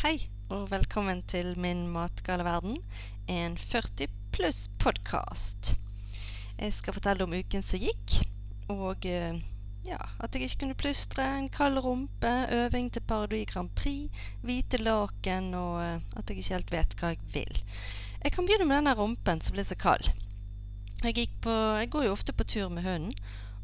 [0.00, 0.16] Hei,
[0.48, 2.78] og velkommen til min matgale verden,
[3.28, 5.74] en 40 pluss podkast.
[6.56, 8.14] Jeg skal fortelle om uken som gikk,
[8.72, 9.36] og eh,
[9.84, 12.32] ja, at jeg ikke kunne plystre, en kald rumpe,
[12.62, 17.12] øving til Paradis Grand Prix, hvite laken, og eh, at jeg ikke helt vet hva
[17.12, 17.62] jeg vil.
[18.24, 20.08] Jeg kan begynne med denne rumpen som ble så kald.
[21.04, 23.12] Jeg, på, jeg går jo ofte på tur med hunden,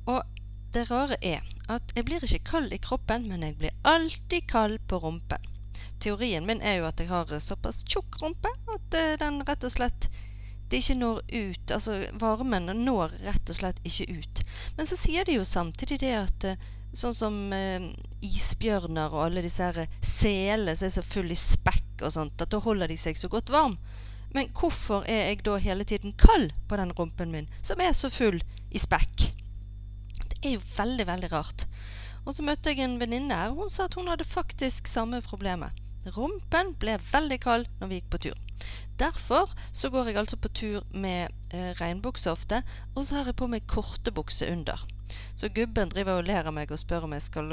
[0.04, 0.20] og
[0.76, 1.40] det rare er
[1.72, 5.45] at jeg blir ikke kald i kroppen, men jeg blir alltid kald på rumpen.
[6.02, 9.72] Teorien min er jo at jeg har såpass tjukk rumpe at uh, den rett og
[9.72, 10.08] slett
[10.70, 11.72] det ikke når ut.
[11.72, 14.42] Altså varmen når rett og slett ikke ut.
[14.78, 17.88] Men så sier de jo samtidig det at uh, sånn som eh,
[18.24, 22.52] isbjørner og alle disse her selene som er så fulle i spekk og sånt, at
[22.52, 23.76] da holder de seg så godt varm.
[24.34, 28.10] Men hvorfor er jeg da hele tiden kald på den rumpen min, som er så
[28.12, 28.40] full
[28.70, 29.28] i spekk?
[30.26, 31.66] Det er jo veldig, veldig rart.
[32.26, 35.85] Og så møtte jeg en venninne her, hun sa at hun hadde faktisk samme problemet.
[36.14, 38.42] Rumpen ble veldig kald når vi gikk på tur.
[39.00, 42.62] Derfor så går jeg altså på tur med eh, regnbukse ofte,
[42.94, 44.86] og så har jeg på meg korte bukser under.
[45.36, 47.52] Så gubben driver og ler av meg og spør om jeg skal,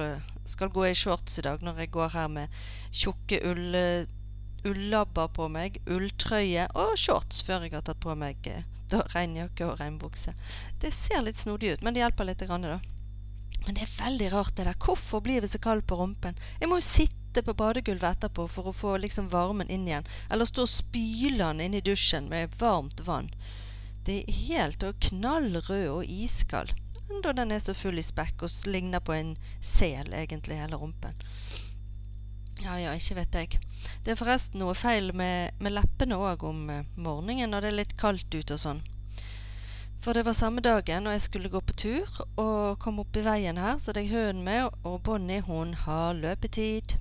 [0.49, 2.61] skal gå i shorts i dag, når jeg går her med
[2.95, 3.75] tjukke ull,
[4.63, 8.63] ullabber på meg, ulltrøye og shorts før jeg har tatt på meg eh,
[9.15, 10.33] regnjakke og regnbukse.
[10.81, 12.79] Det ser litt snodig ut, men det hjelper litt, grann, da.
[13.65, 14.79] Men det er veldig rart, det der.
[14.85, 16.39] Hvorfor blir vi så kalde på rumpen?
[16.59, 20.07] Jeg må jo sitte på badegulvet etterpå for å få liksom varmen inn igjen.
[20.29, 23.31] Eller stå og spyle den inne i dusjen med varmt vann.
[24.03, 26.73] Det er helt og knallrød og iskald.
[27.09, 31.15] Enda den er så full i spekk og ligner på en sel, egentlig, hele rumpen.
[32.63, 33.59] Ja ja, ikke vet jeg.
[34.03, 37.79] Det er forresten noe feil med, med leppene òg om eh, morgenen når det er
[37.79, 38.83] litt kaldt ute og sånn.
[40.03, 43.21] For det var samme dagen, og jeg skulle gå på tur og kom opp i
[43.23, 46.97] veien her, så hadde jeg hønen med, og Bonnie hun har løpetid.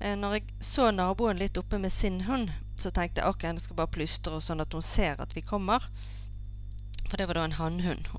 [0.00, 3.64] Eh, når jeg så naboen litt oppe med sin hund, så tenkte jeg ok, jeg
[3.64, 5.88] skal bare plystre sånn at hun ser at vi kommer.
[7.08, 8.12] For det var da en hannhund.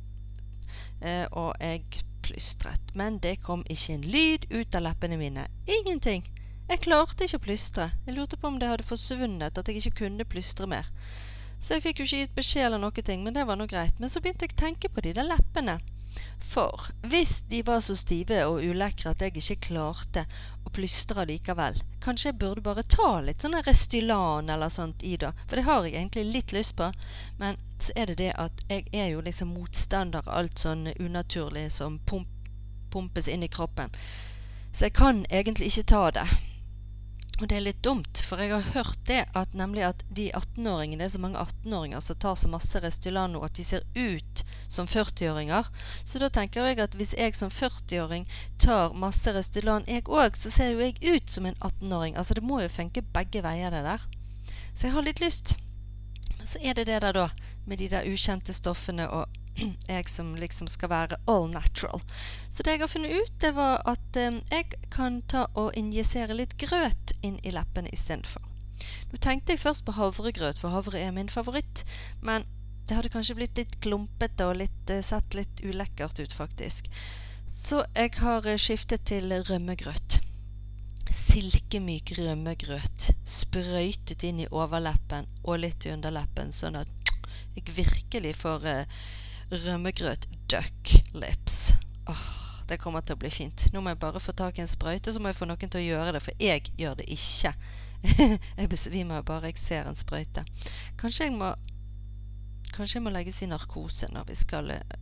[1.06, 2.96] Eh, og jeg plystret.
[2.98, 5.46] Men det kom ikke en lyd ut av leppene mine.
[5.70, 6.26] Ingenting.
[6.66, 7.92] Jeg klarte ikke å plystre.
[8.08, 10.90] Jeg lurte på om det hadde forsvunnet, at jeg ikke kunne plystre mer.
[11.60, 14.00] Så jeg fikk jo ikke gitt beskjed eller noe, men det var nå greit.
[14.00, 15.80] Men så begynte jeg å tenke på de der leppene.
[16.46, 20.26] For hvis de var så stive og ulekre at jeg ikke klarte
[20.66, 25.34] å plystre likevel, kanskje jeg burde bare ta litt sånn Restylan eller sånt i da.
[25.48, 26.92] For det har jeg egentlig litt lyst på.
[27.42, 31.68] Men så er det det at jeg er jo liksom motstander av alt sånn unaturlig
[31.74, 32.30] som pump,
[32.94, 33.92] pumpes inn i kroppen.
[34.72, 36.28] Så jeg kan egentlig ikke ta det.
[37.42, 41.02] Og det er litt dumt, for jeg har hørt det at nemlig at de 18-åringene
[41.02, 44.88] Det er så mange 18-åringer som tar så masse Restylano at de ser ut som
[44.88, 45.68] 40-åringer.
[46.08, 48.24] Så da tenker jeg at hvis jeg som 40-åring
[48.58, 52.16] tar masse Restylan jeg òg, så ser jo jeg ut som en 18-åring.
[52.16, 54.08] Altså det må jo funke begge veier, det der.
[54.72, 55.58] Så jeg har litt lyst.
[56.38, 57.30] Men så er det det der, da,
[57.68, 59.28] med de der ukjente stoffene og
[59.96, 62.02] jeg som liksom skal være all natural.
[62.52, 66.38] Så det jeg har funnet ut, det var at eh, jeg kan ta og injisere
[66.38, 68.44] litt grøt inn i leppene istedenfor.
[69.12, 71.86] Nå tenkte jeg først på havregrøt, for havre er min favoritt.
[72.22, 72.44] Men
[72.86, 76.90] det hadde kanskje blitt litt klumpete og litt, eh, sett litt ulekkert ut, faktisk.
[77.56, 80.20] Så jeg har eh, skiftet til rømmegrøt.
[81.16, 87.14] Silkemyk rømmegrøt sprøytet inn i overleppen og litt i underleppen, sånn at
[87.56, 88.98] jeg virkelig får eh,
[89.52, 91.74] rømmegrøt duck lips.
[92.10, 92.26] Åh,
[92.70, 93.68] det kommer til å bli fint.
[93.74, 95.82] Nå må jeg bare få tak i en sprøyte, så må jeg få noen til
[95.82, 97.54] å gjøre det, for jeg gjør det ikke.
[98.60, 100.46] jeg besvimer bare jeg ser en sprøyte.
[101.02, 101.56] Kanskje jeg må
[102.76, 104.96] Kanskje jeg må legges i narkose når vi skal eh,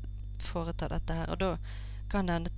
[0.46, 1.32] foreta dette her.
[1.34, 1.56] Og da
[2.12, 2.52] kan det hende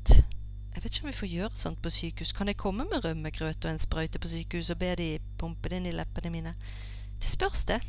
[0.75, 2.33] Jeg vet ikke om vi får gjøre sånt på sykehus.
[2.35, 5.07] Kan jeg komme med rømmegrøt og en sprøyte på sykehus og be de
[5.39, 6.51] pumpe det inn i leppene mine?
[7.15, 7.79] Det spørs, det.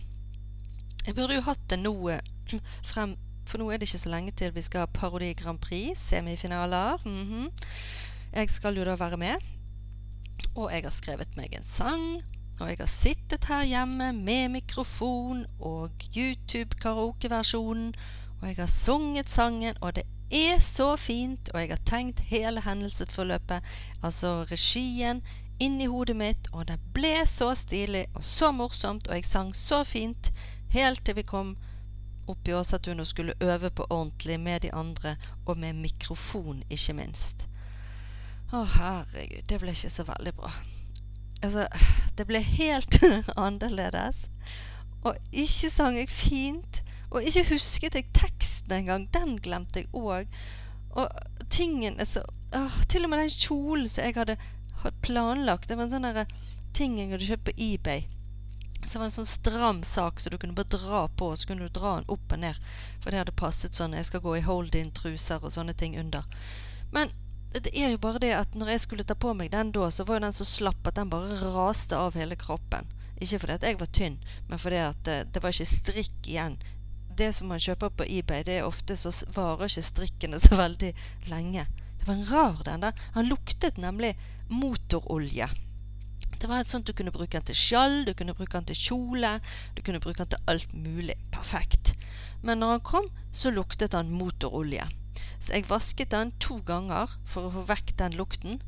[1.03, 2.23] Jeg burde jo hatt det nå eh,
[2.93, 5.99] frem for nå er det ikke så lenge til vi skal ha Parodi Grand Prix,
[5.99, 6.99] semifinaler.
[7.05, 7.51] Mm -hmm.
[8.33, 9.37] Jeg skal jo da være med.
[10.55, 12.23] Og jeg har skrevet meg en sang.
[12.61, 17.95] Og jeg har sittet her hjemme med mikrofon og YouTube-karaokeversjonen.
[18.41, 21.51] Og jeg har sunget sangen, og det er så fint.
[21.55, 23.61] Og jeg har tenkt hele hendelsesforløpet,
[24.03, 25.23] altså regien,
[25.61, 26.49] inn i hodet mitt.
[26.53, 30.33] Og det ble så stilig og så morsomt, og jeg sang så fint
[30.69, 31.57] helt til vi kom
[32.29, 36.97] opp oss at hun skulle øve på ordentlig med de andre, og med mikrofon, ikke
[36.99, 37.47] minst.
[38.53, 40.53] Å, herregud, det ble ikke så veldig bra.
[41.45, 41.67] Altså,
[42.19, 42.99] det ble helt
[43.47, 44.27] annerledes.
[45.07, 46.83] Og ikke sang jeg fint.
[47.11, 49.07] Og ikke husket jeg teksten engang.
[49.15, 50.31] Den glemte jeg òg.
[50.97, 51.11] Og
[51.53, 52.25] tingen altså,
[52.57, 54.39] åh, Til og med den kjolen som jeg hadde
[55.03, 55.69] planlagt.
[55.69, 56.37] Det var en sånn
[56.77, 58.07] ting jeg hadde kjøpt på eBay.
[58.87, 61.49] Så det var en sånn stram sak så du kunne bare dra på, og så
[61.49, 62.59] kunne du dra den opp og ned.
[63.03, 63.97] For det hadde passet sånn.
[63.99, 66.23] Jeg skal gå i hold-in-truser og sånne ting under.
[66.95, 67.11] Men
[67.51, 70.07] det er jo bare det at når jeg skulle ta på meg den da, så
[70.07, 72.87] var jo den så slapp at den bare raste av hele kroppen.
[73.19, 74.17] Ikke fordi at jeg var tynn,
[74.47, 76.59] men fordi at det, det var ikke strikk igjen.
[77.17, 80.93] Det som man kjøper på eBay, det er ofte så varer ikke strikkene så veldig
[81.33, 81.65] lenge.
[81.99, 83.07] Det var en rar den der.
[83.17, 84.13] Han luktet nemlig
[84.53, 85.49] motorolje.
[86.41, 88.79] Det var et sånt Du kunne bruke den til skjall, du kunne bruke den til
[88.79, 89.37] kjole,
[89.77, 91.17] du kunne bruke den til alt mulig.
[91.33, 91.95] Perfekt.
[92.43, 94.85] Men når han kom, så luktet han motorolje.
[95.41, 98.61] Så jeg vasket den to ganger for å få vekk den lukten.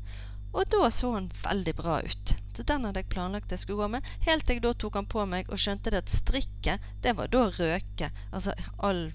[0.53, 2.33] Og da så han veldig bra ut.
[2.57, 5.09] Så den hadde jeg planlagt jeg skulle gå med, helt til jeg da tok han
[5.09, 8.09] på meg og skjønte det at strikket, det var da røke.
[8.33, 9.05] Altså all,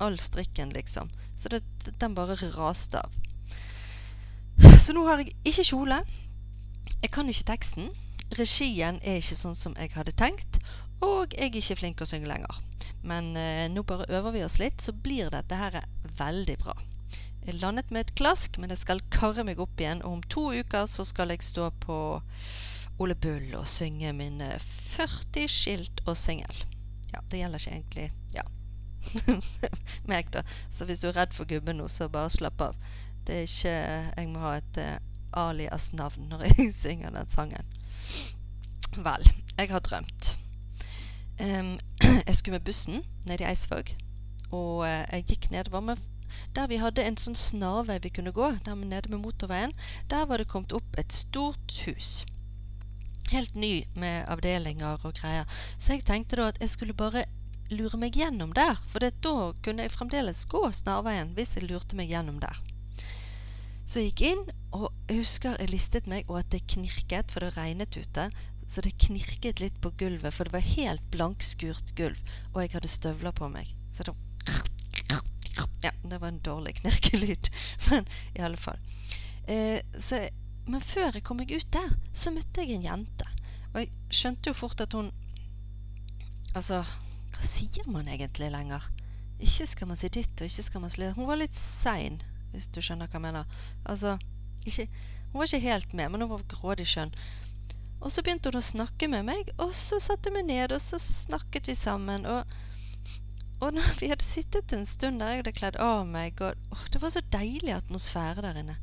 [0.00, 1.10] all strikken, liksom.
[1.36, 1.64] Så det,
[2.00, 3.18] den bare raste av.
[4.78, 5.98] Så nå har jeg ikke kjole.
[7.02, 7.90] Jeg kan ikke teksten.
[8.38, 10.60] Regien er ikke sånn som jeg hadde tenkt.
[11.02, 12.60] Og jeg er ikke flink å synge lenger.
[13.02, 15.80] Men eh, nå bare øver vi oss litt, så blir dette her
[16.20, 16.76] veldig bra.
[17.42, 20.04] Jeg landet med et klask, men jeg skal karre meg opp igjen.
[20.06, 21.98] Og om to uker så skal jeg stå på
[23.02, 26.66] Ole Bull og synge min 40 skilt og singel.
[27.10, 28.46] Ja, det gjelder ikke egentlig Ja.
[30.10, 30.44] meg, da.
[30.70, 32.78] Så hvis du er redd for gubben nå, så bare slapp av.
[33.26, 33.74] Det er ikke
[34.22, 34.78] Jeg må ha et
[35.32, 37.74] uh, alias-navn når jeg synger den sangen.
[38.96, 40.38] Vel, jeg har drømt.
[41.40, 41.78] Um,
[42.28, 43.94] jeg skulle med bussen ned i Eidsvåg,
[44.50, 46.08] og uh, jeg gikk nedover med
[46.56, 49.74] der vi hadde en sånn snarvei vi kunne gå, der nede med motorveien,
[50.08, 52.24] der var det kommet opp et stort hus.
[53.32, 55.48] Helt ny med avdelinger og greier.
[55.78, 57.24] Så jeg tenkte da at jeg skulle bare
[57.72, 58.80] lure meg gjennom der.
[58.92, 62.58] For da kunne jeg fremdeles gå snarveien hvis jeg lurte meg gjennom der.
[63.84, 64.42] Så jeg gikk inn,
[64.72, 68.28] og jeg husker jeg listet meg, og at det knirket, for det regnet ute.
[68.70, 72.20] Så det knirket litt på gulvet, for det var helt blankskurt gulv.
[72.54, 73.68] Og jeg hadde støvler på meg.
[73.92, 74.16] Så det
[75.82, 77.50] ja, det var en dårlig knirkelyd.
[77.90, 78.78] Men i alle fall.
[79.46, 80.22] Eh, så,
[80.66, 83.28] men før jeg kom meg ut der, så møtte jeg en jente.
[83.72, 85.12] Og jeg skjønte jo fort at hun
[86.52, 86.82] Altså,
[87.32, 88.84] hva sier man egentlig lenger?
[89.40, 92.18] Ikke skal man si ditt, og ikke skal man si Hun var litt sein,
[92.52, 93.62] hvis du skjønner hva jeg mener.
[93.84, 94.18] Altså,
[94.64, 94.88] ikke,
[95.32, 97.14] Hun var ikke helt med, men hun var grådig skjønn.
[98.02, 100.98] Og så begynte hun å snakke med meg, og så satte meg ned, og så
[101.00, 102.26] snakket vi sammen.
[102.26, 102.44] og
[103.62, 106.86] og når vi hadde sittet en stund der jeg hadde kledd av meg og, oh,
[106.90, 108.74] Det var så deilig atmosfære der inne.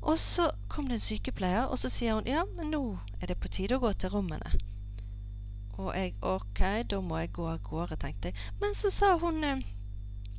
[0.00, 2.80] Og så kom det en sykepleier, og så sier hun ja, men nå
[3.20, 4.54] er det på tide å gå til rommene.
[5.76, 8.48] Og jeg ok, da må jeg gå av gårde, tenkte jeg.
[8.62, 9.60] Men så sa hun eh,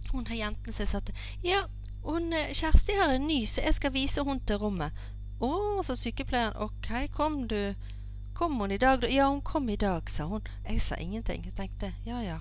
[0.10, 1.14] hun her jenten som satt
[1.46, 1.62] Ja,
[2.04, 5.02] hun, eh, Kjersti her er ny, så jeg skal vise hun til rommet.
[5.42, 5.50] Å,
[5.86, 6.58] sa sykepleieren.
[6.62, 7.74] Ok, kom du.
[8.38, 9.10] Kom hun i dag, da?
[9.10, 10.46] Ja, hun kom i dag, sa hun.
[10.68, 11.46] Jeg sa ingenting.
[11.46, 12.40] Jeg tenkte ja, ja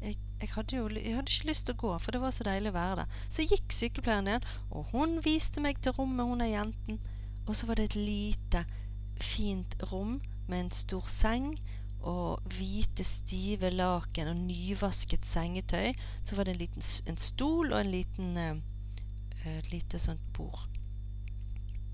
[0.00, 2.46] jeg, jeg, hadde jo jeg hadde ikke lyst til å gå, for det var så
[2.46, 3.22] deilig å være der.
[3.32, 7.00] Så gikk sykepleieren igjen, og hun viste meg til rommet, hun er jenten.
[7.46, 8.64] Og så var det et lite,
[9.18, 10.18] fint rom
[10.48, 11.50] med en stor seng
[12.06, 15.96] og hvite, stive laken og nyvasket sengetøy.
[16.22, 18.36] Så var det en liten en stol og en liten
[19.44, 20.66] uh, lite sånt bord.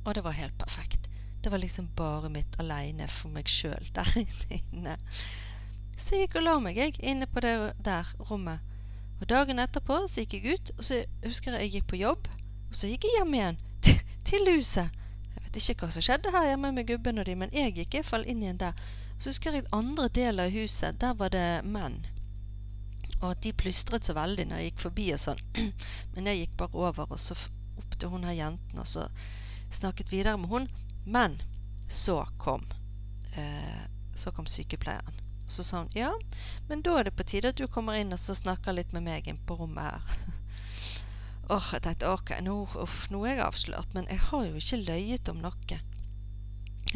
[0.05, 1.09] Og det var helt perfekt.
[1.45, 4.11] Det var liksom bare mitt aleine for meg sjøl der
[4.59, 4.97] inne.
[5.97, 7.55] Så jeg gikk og la meg, jeg, inne på det
[7.85, 8.65] der rommet.
[9.21, 12.29] Og dagen etterpå så gikk jeg ut, og så husker jeg jeg gikk på jobb.
[12.69, 13.61] Og så gikk jeg hjem igjen,
[14.29, 15.01] til, huset.
[15.35, 18.01] Jeg vet ikke hva som skjedde her hjemme med gubben og de, men jeg gikk
[18.01, 18.77] i fall inn igjen der.
[19.19, 22.01] Så husker jeg andre del av huset, der var det menn.
[23.25, 25.41] Og at de plystret så veldig når jeg gikk forbi og sånn.
[26.15, 27.37] Men jeg gikk bare over, og så
[27.81, 29.09] opp til hun her jenten, og så
[29.73, 30.69] snakket videre med hun.
[31.05, 31.41] Men
[31.89, 32.65] så kom
[33.37, 35.21] eh, Så kom sykepleieren.
[35.47, 36.13] Så sa hun ja,
[36.69, 39.05] men da er det på tide at du kommer inn og så snakker litt med
[39.05, 40.15] meg inn på rommet her.
[41.53, 44.63] Åh, oh, jeg tenkte ok, nå, uff, nå er jeg avslørt, men jeg har jo
[44.63, 45.81] ikke løyet om noe.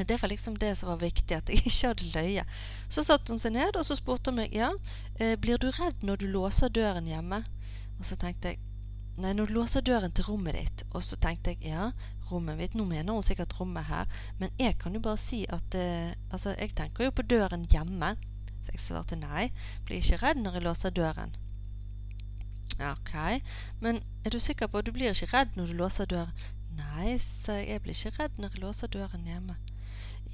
[0.06, 2.44] Det var liksom det som var viktig, at jeg ikke hadde løye.
[2.88, 4.70] Så satte hun seg ned, og så spurte hun meg ja,
[5.18, 7.42] eh, blir du redd når du låser døren hjemme.
[7.98, 8.60] Og så tenkte jeg
[9.18, 10.84] nei, når du låser døren til rommet ditt.
[10.92, 11.90] Og så tenkte jeg ja,
[12.30, 12.76] rommet mitt.
[12.78, 14.06] Nå mener hun sikkert rommet her,
[14.38, 18.14] men jeg kan jo bare si at eh, altså, jeg tenker jo på døren hjemme.
[18.62, 19.48] Så jeg svarte nei,
[19.86, 21.34] blir ikke redd når jeg låser døren.
[22.78, 23.14] Ok,
[23.82, 26.34] men er du sikker på at du blir ikke redd når du låser døren?
[26.78, 29.56] Nei, jeg, jeg blir ikke redd når jeg låser døren hjemme.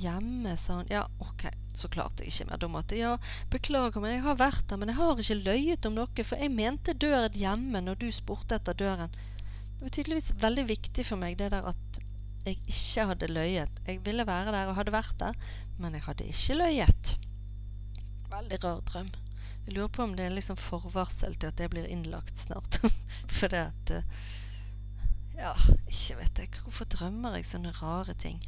[0.00, 0.88] Hjemme, sa han.
[0.90, 2.60] Ja, ok, så klarte jeg ikke mer.
[2.62, 3.12] Da måtte ja,
[3.52, 6.54] beklager, men jeg har vært der, men jeg har ikke løyet om noe, for jeg
[6.54, 9.14] mente døren hjemme når du spurte etter døren.
[9.78, 12.00] Det var tydeligvis veldig viktig for meg, det der at
[12.44, 13.82] jeg ikke hadde løyet.
[13.88, 15.36] Jeg ville være der og hadde vært der,
[15.80, 17.14] men jeg hadde ikke løyet.
[18.34, 19.12] Veldig rar drøm.
[19.64, 22.80] Jeg lurer på om det er liksom forvarsel til at jeg blir innlagt snart.
[23.36, 24.24] For det at eh,
[25.38, 25.54] Ja,
[25.88, 26.50] ikke vet jeg.
[26.66, 28.42] Hvorfor drømmer jeg sånne rare ting?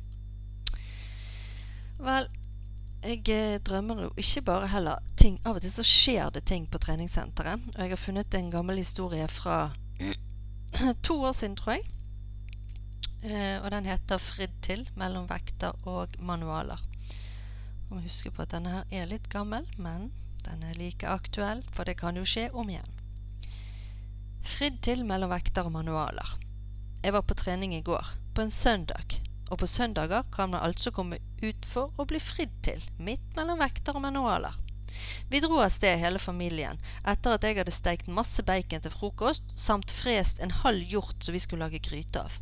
[1.98, 2.28] Vel,
[3.06, 6.66] jeg eh, drømmer jo ikke bare heller ting Av og til så skjer det ting
[6.68, 7.68] på treningssenteret.
[7.74, 9.72] Og jeg har funnet en gammel historie fra
[11.06, 11.86] to år siden, tror jeg.
[13.24, 16.82] Eh, og den heter 'Fridd til mellom vekter og manualer'.
[17.90, 20.12] Og husk på at denne her er litt gammel, men
[20.44, 22.92] den er like aktuell, for det kan jo skje om igjen.
[24.42, 26.38] Fridd til mellom vekter og manualer.
[27.02, 29.25] Jeg var på trening i går, på en søndag.
[29.50, 33.60] Og på søndager kan man altså komme ut for å bli fridd til, midt mellom
[33.62, 34.56] vekter og manualer.
[35.30, 39.44] Vi dro av sted hele familien etter at jeg hadde steikt masse bacon til frokost,
[39.58, 42.38] samt frest en halv hjort som vi skulle lage gryte av.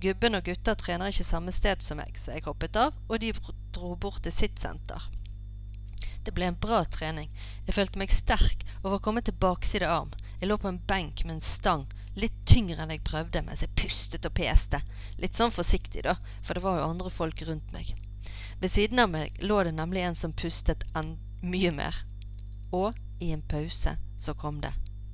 [0.00, 3.32] Gubben og gutta trener ikke samme sted som meg, så jeg hoppet av, og de
[3.74, 5.08] dro bort til sitt senter.
[6.26, 7.30] Det ble en bra trening.
[7.66, 10.10] Jeg følte meg sterk og var kommet til bakside arm.
[10.40, 11.86] Jeg lå på en benk med en stang,
[12.16, 14.80] litt tyngre enn jeg prøvde, mens jeg pustet og peste.
[15.20, 17.92] Litt sånn forsiktig, da, for det var jo andre folk rundt meg.
[18.60, 22.02] Ved siden av meg lå det nemlig en som pustet enn mye mer.
[22.72, 24.72] Og i en pause så kom det.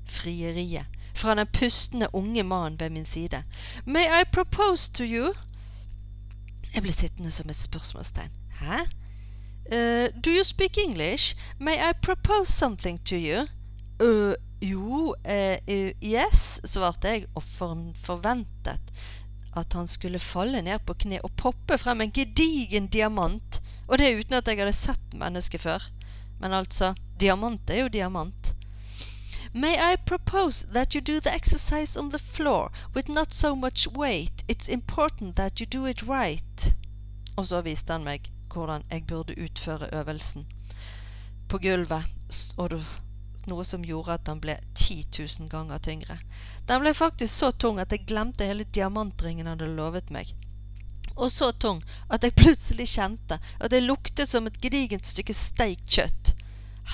[0.09, 0.87] Frieriet.
[1.15, 3.43] Fra den pustende unge mannen ved min side.
[3.85, 5.35] May I propose to you?
[6.73, 8.33] Jeg ble sittende som et spørsmålstegn.
[8.63, 8.79] Hæ?
[9.73, 11.37] Uh, do you speak English?
[11.59, 13.47] May I propose something to you?
[14.01, 15.59] Uh, jo, eh,
[16.03, 18.93] yes, svarte jeg, og forventet
[19.53, 24.15] at han skulle falle ned på kne og poppe frem en gedigen diamant, og det
[24.21, 25.89] uten at jeg hadde sett mennesket før.
[26.41, 28.55] Men altså, diamant er jo diamant.
[29.53, 33.87] May I propose that you do the exercise on the floor with not so much
[33.87, 34.45] weight?
[34.49, 36.73] It's important that you do it right.
[37.37, 40.47] Og så viste han meg hvordan jeg burde utføre øvelsen.
[41.49, 42.05] På gulvet,
[42.57, 42.81] og
[43.51, 46.19] noe som gjorde at den ble 10 000 ganger tyngre.
[46.67, 50.35] Den ble faktisk så tung at jeg glemte hele diamantringen han hadde lovet meg.
[51.17, 55.89] Og så tung at jeg plutselig kjente at det luktet som et gedigent stykke steikt
[55.91, 56.35] kjøtt.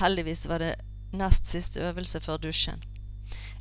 [0.01, 0.75] Heldigvis var det
[1.11, 2.83] nest siste øvelse før dusjen.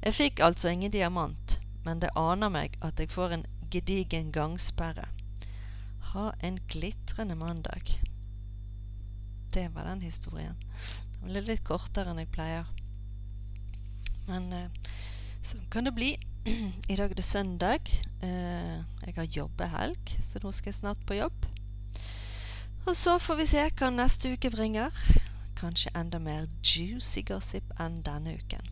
[0.03, 5.09] Jeg fikk altså ingen diamant, men det aner meg at jeg får en gedigen gangsperre.
[6.13, 8.01] Ha en glitrende mandag.
[9.55, 10.57] Det var den historien.
[11.25, 12.69] Ble litt kortere enn jeg pleier.
[14.29, 14.95] Men eh,
[15.47, 16.15] sånn kan det bli.
[16.93, 17.91] I dag er det søndag.
[18.25, 21.49] Eh, jeg har jobbehelg, så nå skal jeg snart på jobb.
[22.89, 24.95] Og så får vi se hva neste uke bringer.
[25.59, 28.71] Kanskje enda mer juicy gossip enn denne uken.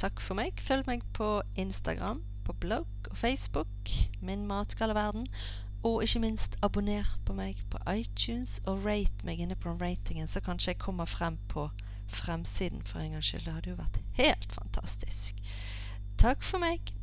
[0.00, 0.58] Takk for meg.
[0.60, 1.28] Følg meg på
[1.60, 3.92] Instagram, på blogg og Facebook.
[4.20, 5.28] Min matgalleverden.
[5.84, 10.40] Og ikke minst, abonner på meg på iTunes, og rate meg inne på ratingen, så
[10.40, 11.68] kanskje jeg kommer frem på
[12.08, 13.44] fremsiden for en gangs skyld.
[13.44, 15.40] Det hadde jo vært helt fantastisk.
[16.20, 16.94] Takk for meg.